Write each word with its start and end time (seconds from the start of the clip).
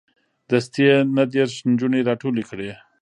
دستې 0.49 0.81
یې 0.87 0.97
نه 1.15 1.23
دېرش 1.33 1.55
نجونې 1.69 1.99
راټولې 2.09 2.43
کړې. 2.49 2.71